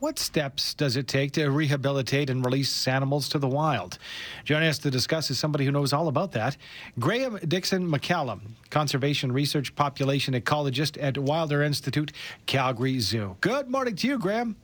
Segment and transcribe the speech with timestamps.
[0.00, 3.98] What steps does it take to rehabilitate and release animals to the wild?
[4.44, 6.56] Joining us to discuss is somebody who knows all about that.
[7.00, 8.38] Graham Dixon MacCallum,
[8.70, 12.12] conservation research population ecologist at Wilder Institute,
[12.46, 13.36] Calgary Zoo.
[13.40, 14.54] Good morning to you, Graham.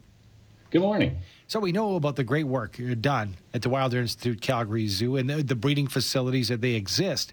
[0.70, 1.18] Good morning.
[1.48, 5.28] So we know about the great work done at the Wilder Institute, Calgary Zoo, and
[5.28, 7.32] the breeding facilities that they exist.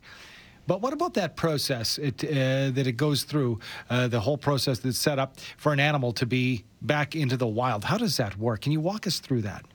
[0.71, 3.59] But what about that process it, uh, that it goes through,
[3.89, 7.45] uh, the whole process that's set up for an animal to be back into the
[7.45, 7.83] wild?
[7.83, 8.61] How does that work?
[8.61, 9.65] Can you walk us through that?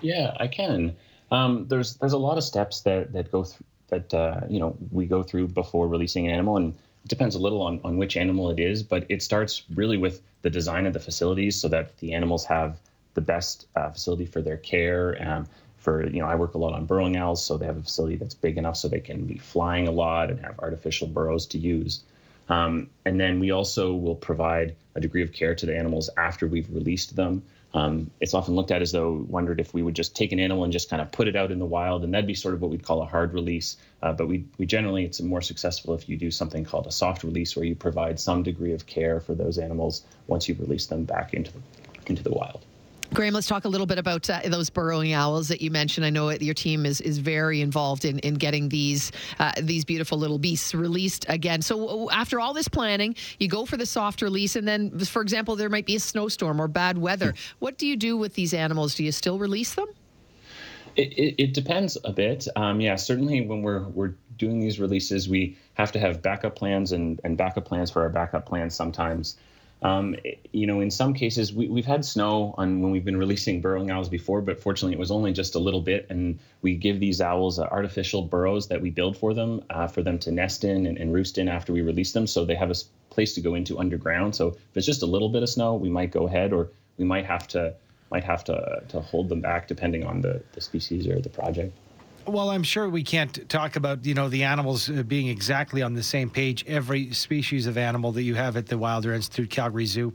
[0.00, 0.96] Yeah, I can.
[1.30, 3.44] Um, there's there's a lot of steps that that go
[3.88, 7.38] that uh, you know we go through before releasing an animal, and it depends a
[7.38, 8.82] little on on which animal it is.
[8.82, 12.80] But it starts really with the design of the facilities so that the animals have
[13.12, 15.18] the best uh, facility for their care.
[15.20, 15.46] Um,
[15.82, 18.16] for you know i work a lot on burrowing owls so they have a facility
[18.16, 21.58] that's big enough so they can be flying a lot and have artificial burrows to
[21.58, 22.02] use.
[22.48, 26.46] Um, and then we also will provide a degree of care to the animals after
[26.46, 27.42] we've released them.
[27.74, 30.64] Um, it's often looked at as though wondered if we would just take an animal
[30.64, 32.60] and just kind of put it out in the wild and that'd be sort of
[32.60, 33.78] what we'd call a hard release.
[34.02, 37.24] Uh, but we, we generally it's more successful if you do something called a soft
[37.24, 41.04] release where you provide some degree of care for those animals once you've released them
[41.04, 41.60] back into the,
[42.06, 42.62] into the wild
[43.12, 46.06] Graham, let's talk a little bit about uh, those burrowing owls that you mentioned.
[46.06, 50.16] I know your team is, is very involved in, in getting these uh, these beautiful
[50.16, 51.60] little beasts released again.
[51.60, 55.56] So after all this planning, you go for the soft release, and then, for example,
[55.56, 57.34] there might be a snowstorm or bad weather.
[57.58, 58.94] what do you do with these animals?
[58.94, 59.88] Do you still release them?
[60.96, 62.48] It, it, it depends a bit.
[62.56, 66.92] Um, yeah, certainly when we're we're doing these releases, we have to have backup plans
[66.92, 69.36] and, and backup plans for our backup plans sometimes.
[69.82, 70.16] Um,
[70.52, 73.90] you know, in some cases, we, have had snow on when we've been releasing burrowing
[73.90, 76.06] owls before, but fortunately, it was only just a little bit.
[76.08, 80.02] And we give these owls uh, artificial burrows that we build for them, uh, for
[80.02, 82.28] them to nest in and, and, roost in after we release them.
[82.28, 82.74] So they have a
[83.10, 84.36] place to go into underground.
[84.36, 87.04] So if it's just a little bit of snow, we might go ahead, or we
[87.04, 87.74] might have to
[88.10, 91.76] might have to to hold them back depending on the, the species or the project.
[92.26, 95.94] Well, I'm sure we can't talk about you know the animals uh, being exactly on
[95.94, 96.64] the same page.
[96.66, 100.12] Every species of animal that you have at the Wilder Institute Calgary Zoo,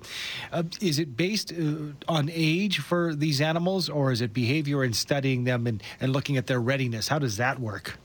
[0.54, 4.96] uh, is it based uh, on age for these animals, or is it behavior and
[4.96, 7.08] studying them and, and looking at their readiness?
[7.10, 7.98] How does that work?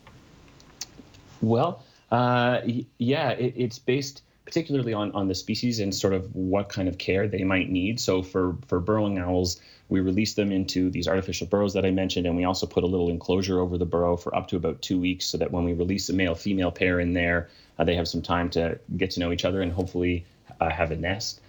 [1.41, 2.61] Well, uh,
[2.99, 6.99] yeah, it, it's based particularly on, on the species and sort of what kind of
[6.99, 8.01] care they might need.
[8.01, 12.27] So for, for burrowing owls, we release them into these artificial burrows that I mentioned,
[12.27, 14.99] and we also put a little enclosure over the burrow for up to about two
[14.99, 17.49] weeks so that when we release a male female pair in there,
[17.79, 20.25] uh, they have some time to get to know each other and hopefully
[20.61, 21.41] uh, have a nest.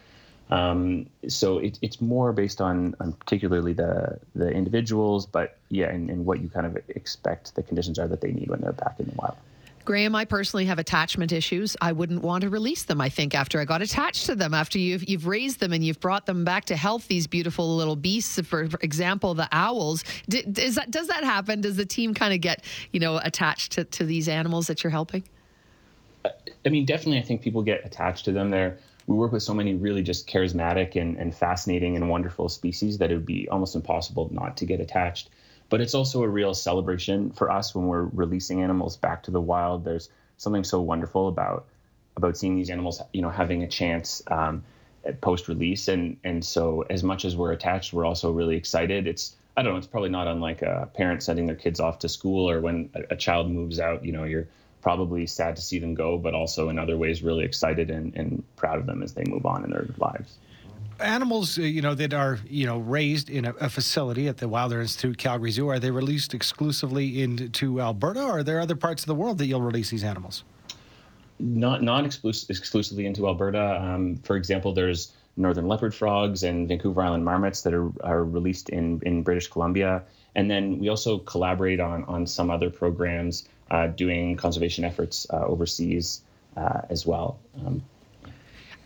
[0.50, 6.09] Um, so it, it's more based on, on particularly the the individuals, but yeah, and,
[6.09, 9.00] and what you kind of expect the conditions are that they need when they're back
[9.00, 9.38] in the wild.
[9.86, 11.76] Graham, I personally have attachment issues.
[11.82, 13.02] I wouldn't want to release them.
[13.02, 16.00] I think after I got attached to them, after you've you've raised them and you've
[16.00, 18.40] brought them back to health, these beautiful little beasts.
[18.40, 20.04] For, example, the owls.
[20.30, 21.62] Does that does that happen?
[21.62, 24.92] Does the team kind of get you know attached to, to these animals that you're
[24.92, 25.24] helping?
[26.66, 27.20] I mean, definitely.
[27.20, 28.50] I think people get attached to them.
[28.50, 28.78] There,
[29.08, 33.12] we work with so many really just charismatic and, and fascinating and wonderful species that
[33.12, 35.30] it would be almost impossible not to get attached
[35.69, 39.41] but it's also a real celebration for us when we're releasing animals back to the
[39.41, 39.84] wild.
[39.84, 41.66] There's something so wonderful about
[42.16, 44.63] about seeing these animals, you know, having a chance um,
[45.22, 49.07] post release, and and so as much as we're attached, we're also really excited.
[49.07, 49.78] It's I don't know.
[49.78, 53.13] It's probably not unlike a parent sending their kids off to school, or when a,
[53.13, 54.06] a child moves out.
[54.06, 54.47] You know, you're
[54.81, 58.44] probably sad to see them go, but also in other ways really excited and, and
[58.57, 60.38] proud of them as they move on in their lives
[61.03, 64.47] animals, uh, you know, that are you know raised in a, a, facility at the
[64.47, 69.03] Wilder Institute Calgary Zoo, are they released exclusively into Alberta, or are there other parts
[69.03, 70.44] of the world that you'll release these animals?
[71.40, 73.81] Not not exclus- exclusively into Alberta.
[73.81, 78.70] Um, for example, there's northern leopard frogs and Vancouver Island marmots that are, are released
[78.70, 80.03] in, in British Columbia.
[80.35, 85.46] And then we also collaborate on, on some other programs uh, doing conservation efforts uh,
[85.46, 86.22] overseas
[86.56, 87.40] uh, as well.
[87.66, 87.84] Um,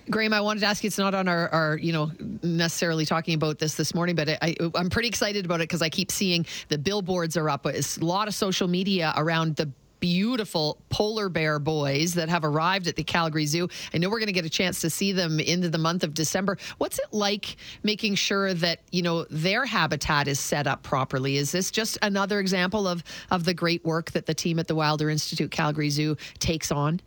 [0.10, 0.88] Graham, I wanted to ask you.
[0.88, 2.12] It's not on our, our, you know,
[2.44, 5.90] necessarily talking about this this morning, but I, am pretty excited about it because I
[5.90, 7.66] keep seeing the billboards are up.
[7.66, 12.88] It's a lot of social media around the beautiful polar bear boys that have arrived
[12.88, 13.68] at the Calgary Zoo.
[13.94, 16.14] I know we're going to get a chance to see them into the month of
[16.14, 16.58] December.
[16.78, 21.38] What's it like making sure that, you know, their habitat is set up properly?
[21.38, 24.76] Is this just another example of of the great work that the team at the
[24.76, 27.02] Wilder Institute Calgary Zoo takes on?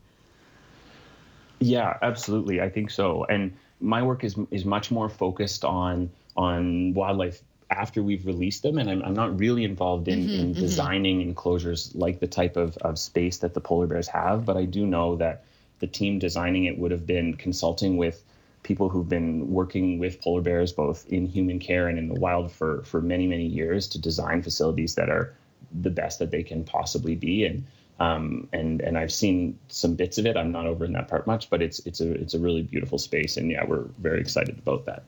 [1.61, 2.61] Yeah, absolutely.
[2.61, 3.25] I think so.
[3.25, 8.79] And my work is is much more focused on on wildlife after we've released them,
[8.79, 10.61] and I'm, I'm not really involved in, mm-hmm, in mm-hmm.
[10.61, 14.45] designing enclosures like the type of, of space that the polar bears have.
[14.45, 15.45] But I do know that
[15.79, 18.25] the team designing it would have been consulting with
[18.63, 22.53] people who've been working with polar bears both in human care and in the wild
[22.53, 25.35] for for many many years to design facilities that are
[25.81, 27.65] the best that they can possibly be and
[28.01, 30.37] um, and and I've seen some bits of it.
[30.37, 32.99] I'm not over in that part much, but it's it's a it's a really beautiful
[32.99, 35.03] space, and yeah, we're very excited about that.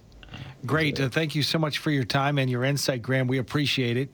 [0.64, 3.26] Great, uh, thank you so much for your time and your insight, Graham.
[3.26, 4.10] We appreciate it.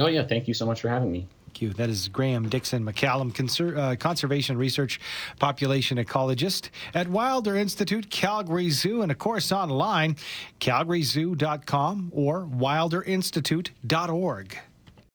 [0.00, 1.28] Oh yeah, thank you so much for having me.
[1.46, 1.72] Thank you.
[1.72, 5.00] That is Graham Dixon MacCallum, conser- uh, conservation research
[5.38, 10.16] population ecologist at Wilder Institute, Calgary Zoo, and of course online,
[10.60, 14.58] calgaryzoo.com or wilderinstitute.org.